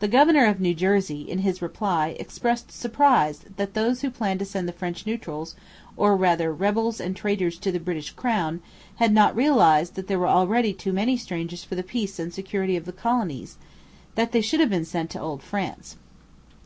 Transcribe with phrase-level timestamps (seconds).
[0.00, 4.46] The governor of New Jersey, in his reply, expressed surprise that those who planned to
[4.46, 5.54] send the French Neutrals,
[5.94, 8.62] or rather rebels and traitors to the British crown,
[8.96, 12.78] had not realized that there were already too many strangers for the peace and security
[12.78, 13.58] of the colonies:
[14.14, 15.98] that they should have been sent to Old France.